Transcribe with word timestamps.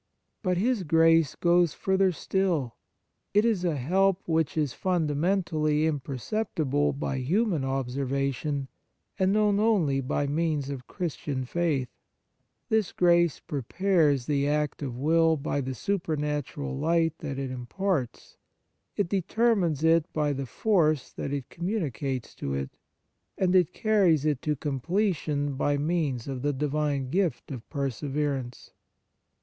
But 0.41 0.57
His 0.57 0.81
grace 0.81 1.35
goes 1.35 1.75
further 1.75 2.11
still: 2.11 2.75
it 3.35 3.45
is 3.45 3.63
a 3.63 3.75
help 3.75 4.27
which 4.27 4.57
is 4.57 4.73
fundamentally 4.73 5.85
imperceptible 5.85 6.91
by 6.91 7.17
human 7.19 7.63
observation, 7.63 8.67
and 9.19 9.31
known 9.31 9.59
only 9.59 10.01
by 10.01 10.25
means 10.25 10.71
of 10.71 10.87
Christian 10.87 11.41
On 11.41 11.41
Piety 11.41 11.51
faith. 11.53 11.87
This 12.69 12.91
grace 12.91 13.39
prepares 13.41 14.25
the 14.25 14.47
act 14.47 14.81
of 14.81 14.97
will 14.97 15.37
by 15.37 15.61
the 15.61 15.75
supernatural 15.75 16.75
light 16.75 17.19
that 17.19 17.37
it 17.37 17.51
imparts; 17.51 18.37
it 18.95 19.07
determines 19.07 19.83
it 19.83 20.11
by 20.13 20.33
the 20.33 20.47
force 20.47 21.11
that 21.11 21.31
it 21.31 21.47
communicates 21.51 22.33
to 22.37 22.55
it; 22.55 22.71
and 23.37 23.53
it 23.55 23.71
carries 23.71 24.25
it 24.25 24.41
to 24.41 24.55
completion 24.55 25.53
by 25.53 25.77
means 25.77 26.27
of 26.27 26.41
the 26.41 26.53
divine 26.53 27.11
gift 27.11 27.51
of 27.51 27.69
perseverance. 27.69 28.71